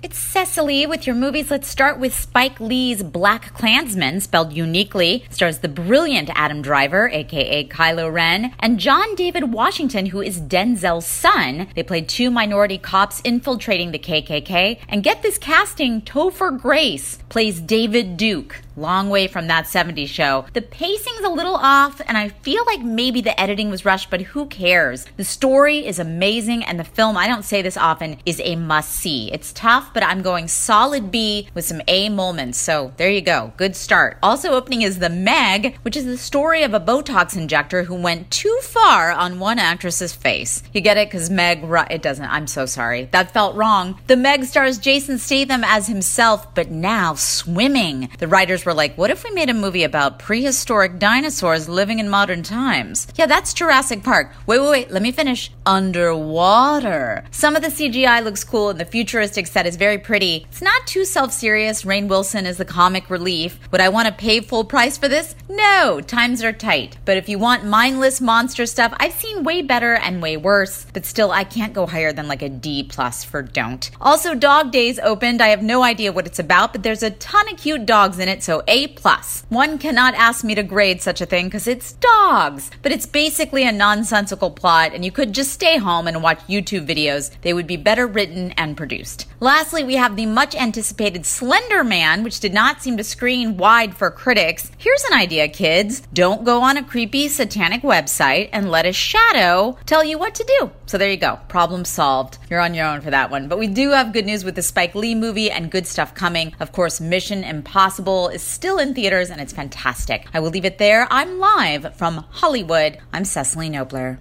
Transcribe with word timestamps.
It's 0.00 0.16
Cecily 0.16 0.86
with 0.86 1.08
your 1.08 1.16
movies. 1.16 1.50
Let's 1.50 1.66
start 1.66 1.98
with 1.98 2.14
Spike 2.14 2.60
Lee's 2.60 3.02
Black 3.02 3.52
Klansman, 3.54 4.20
spelled 4.20 4.52
uniquely. 4.52 5.24
Stars 5.28 5.58
the 5.58 5.68
brilliant 5.68 6.30
Adam 6.36 6.62
Driver, 6.62 7.08
aka 7.08 7.66
Kylo 7.66 8.12
Ren, 8.12 8.54
and 8.60 8.78
John 8.78 9.16
David 9.16 9.52
Washington, 9.52 10.06
who 10.06 10.20
is 10.20 10.40
Denzel's 10.40 11.04
son. 11.04 11.66
They 11.74 11.82
played 11.82 12.08
two 12.08 12.30
minority 12.30 12.78
cops 12.78 13.20
infiltrating 13.22 13.90
the 13.90 13.98
KKK. 13.98 14.78
And 14.88 15.02
get 15.02 15.22
this 15.22 15.36
casting 15.36 16.02
Topher 16.02 16.56
Grace 16.56 17.18
plays 17.28 17.60
David 17.60 18.16
Duke. 18.16 18.60
Long 18.78 19.10
way 19.10 19.26
from 19.26 19.48
that 19.48 19.64
70s 19.64 20.06
show. 20.06 20.46
The 20.52 20.62
pacing's 20.62 21.24
a 21.24 21.28
little 21.28 21.56
off, 21.56 22.00
and 22.06 22.16
I 22.16 22.28
feel 22.28 22.64
like 22.64 22.80
maybe 22.80 23.20
the 23.20 23.38
editing 23.40 23.70
was 23.70 23.84
rushed, 23.84 24.08
but 24.08 24.20
who 24.20 24.46
cares? 24.46 25.04
The 25.16 25.24
story 25.24 25.84
is 25.84 25.98
amazing, 25.98 26.62
and 26.62 26.78
the 26.78 26.84
film, 26.84 27.16
I 27.16 27.26
don't 27.26 27.44
say 27.44 27.60
this 27.60 27.76
often, 27.76 28.18
is 28.24 28.40
a 28.44 28.54
must 28.54 28.92
see. 28.92 29.32
It's 29.32 29.52
tough, 29.52 29.92
but 29.92 30.04
I'm 30.04 30.22
going 30.22 30.46
solid 30.46 31.10
B 31.10 31.48
with 31.54 31.64
some 31.64 31.82
A 31.88 32.08
moments. 32.08 32.58
So 32.58 32.92
there 32.98 33.10
you 33.10 33.20
go. 33.20 33.52
Good 33.56 33.74
start. 33.74 34.18
Also 34.22 34.52
opening 34.52 34.82
is 34.82 35.00
The 35.00 35.10
Meg, 35.10 35.76
which 35.82 35.96
is 35.96 36.04
the 36.04 36.16
story 36.16 36.62
of 36.62 36.72
a 36.72 36.80
Botox 36.80 37.36
injector 37.36 37.82
who 37.82 37.96
went 37.96 38.30
too 38.30 38.60
far 38.62 39.10
on 39.10 39.40
one 39.40 39.58
actress's 39.58 40.14
face. 40.14 40.62
You 40.72 40.80
get 40.80 40.96
it? 40.96 41.08
Because 41.08 41.30
Meg, 41.30 41.64
it 41.90 42.02
doesn't. 42.02 42.24
I'm 42.24 42.46
so 42.46 42.64
sorry. 42.64 43.08
That 43.10 43.32
felt 43.32 43.56
wrong. 43.56 43.98
The 44.06 44.16
Meg 44.16 44.44
stars 44.44 44.78
Jason 44.78 45.18
Statham 45.18 45.64
as 45.64 45.88
himself, 45.88 46.54
but 46.54 46.70
now 46.70 47.14
swimming. 47.14 48.10
The 48.18 48.28
writers 48.28 48.67
were 48.68 48.74
like, 48.74 48.98
what 48.98 49.10
if 49.10 49.24
we 49.24 49.30
made 49.30 49.48
a 49.48 49.54
movie 49.54 49.82
about 49.82 50.18
prehistoric 50.18 50.98
dinosaurs 50.98 51.70
living 51.70 52.00
in 52.00 52.10
modern 52.10 52.42
times? 52.42 53.06
Yeah, 53.16 53.24
that's 53.24 53.54
Jurassic 53.54 54.04
Park. 54.04 54.30
Wait, 54.46 54.60
wait, 54.60 54.70
wait, 54.70 54.90
let 54.90 55.00
me 55.00 55.10
finish. 55.10 55.50
Underwater. 55.64 57.24
Some 57.30 57.56
of 57.56 57.62
the 57.62 57.68
CGI 57.68 58.22
looks 58.22 58.44
cool 58.44 58.68
and 58.68 58.78
the 58.78 58.84
futuristic 58.84 59.46
set 59.46 59.66
is 59.66 59.76
very 59.76 59.96
pretty. 59.96 60.44
It's 60.50 60.60
not 60.60 60.86
too 60.86 61.06
self 61.06 61.32
serious. 61.32 61.84
Rainn 61.84 62.08
Wilson 62.08 62.44
is 62.44 62.58
the 62.58 62.66
comic 62.66 63.08
relief. 63.08 63.58
Would 63.72 63.80
I 63.80 63.88
want 63.88 64.06
to 64.06 64.12
pay 64.12 64.40
full 64.40 64.64
price 64.64 64.98
for 64.98 65.08
this? 65.08 65.34
No, 65.48 66.02
times 66.02 66.42
are 66.44 66.52
tight. 66.52 66.98
But 67.06 67.16
if 67.16 67.26
you 67.26 67.38
want 67.38 67.64
mindless 67.64 68.20
monster 68.20 68.66
stuff, 68.66 68.92
I've 68.98 69.14
seen 69.14 69.44
way 69.44 69.62
better 69.62 69.94
and 69.94 70.20
way 70.20 70.36
worse. 70.36 70.84
But 70.92 71.06
still, 71.06 71.30
I 71.30 71.44
can't 71.44 71.72
go 71.72 71.86
higher 71.86 72.12
than 72.12 72.28
like 72.28 72.42
a 72.42 72.50
D 72.50 72.82
plus 72.82 73.24
for 73.24 73.40
don't. 73.40 73.90
Also, 73.98 74.34
Dog 74.34 74.72
Days 74.72 74.98
opened. 74.98 75.40
I 75.40 75.48
have 75.48 75.62
no 75.62 75.82
idea 75.82 76.12
what 76.12 76.26
it's 76.26 76.38
about, 76.38 76.72
but 76.72 76.82
there's 76.82 77.02
a 77.02 77.12
ton 77.12 77.48
of 77.50 77.58
cute 77.58 77.86
dogs 77.86 78.18
in 78.18 78.28
it, 78.28 78.42
so 78.42 78.57
A 78.66 78.88
plus. 78.88 79.44
One 79.48 79.78
cannot 79.78 80.14
ask 80.14 80.44
me 80.44 80.54
to 80.54 80.62
grade 80.62 81.02
such 81.02 81.20
a 81.20 81.26
thing 81.26 81.46
because 81.46 81.68
it's 81.68 81.92
dogs. 81.92 82.70
But 82.82 82.92
it's 82.92 83.06
basically 83.06 83.64
a 83.64 83.72
nonsensical 83.72 84.50
plot, 84.50 84.92
and 84.94 85.04
you 85.04 85.12
could 85.12 85.32
just 85.32 85.52
stay 85.52 85.78
home 85.78 86.06
and 86.06 86.22
watch 86.22 86.40
YouTube 86.48 86.86
videos. 86.86 87.30
They 87.42 87.52
would 87.52 87.66
be 87.66 87.76
better 87.76 88.06
written 88.06 88.52
and 88.52 88.76
produced. 88.76 89.26
Lastly, 89.40 89.84
we 89.84 89.94
have 89.94 90.16
the 90.16 90.26
much 90.26 90.54
anticipated 90.54 91.24
Slender 91.24 91.84
Man, 91.84 92.24
which 92.24 92.40
did 92.40 92.52
not 92.52 92.82
seem 92.82 92.96
to 92.96 93.04
screen 93.04 93.56
wide 93.56 93.94
for 93.94 94.10
critics. 94.10 94.70
Here's 94.78 95.04
an 95.04 95.16
idea, 95.16 95.48
kids. 95.48 96.02
Don't 96.12 96.44
go 96.44 96.62
on 96.62 96.76
a 96.76 96.84
creepy 96.84 97.28
satanic 97.28 97.82
website 97.82 98.48
and 98.52 98.70
let 98.70 98.86
a 98.86 98.92
shadow 98.92 99.78
tell 99.86 100.02
you 100.02 100.18
what 100.18 100.34
to 100.34 100.44
do. 100.58 100.70
So 100.86 100.98
there 100.98 101.10
you 101.10 101.16
go. 101.16 101.38
Problem 101.48 101.84
solved. 101.84 102.38
You're 102.50 102.60
on 102.60 102.74
your 102.74 102.86
own 102.86 103.00
for 103.00 103.10
that 103.10 103.30
one. 103.30 103.48
But 103.48 103.58
we 103.58 103.66
do 103.66 103.90
have 103.90 104.12
good 104.12 104.26
news 104.26 104.44
with 104.44 104.54
the 104.54 104.62
Spike 104.62 104.94
Lee 104.94 105.14
movie 105.14 105.50
and 105.50 105.70
good 105.70 105.86
stuff 105.86 106.14
coming. 106.14 106.54
Of 106.60 106.72
course, 106.72 107.00
Mission 107.00 107.44
Impossible 107.44 108.28
is 108.28 108.42
still 108.48 108.78
in 108.78 108.94
theaters 108.94 109.30
and 109.30 109.40
it's 109.40 109.52
fantastic. 109.52 110.26
I 110.32 110.40
will 110.40 110.50
leave 110.50 110.64
it 110.64 110.78
there. 110.78 111.06
I'm 111.10 111.38
live 111.38 111.94
from 111.96 112.24
Hollywood. 112.30 112.98
I'm 113.12 113.24
Cecily 113.24 113.70
Knobler. 113.70 114.18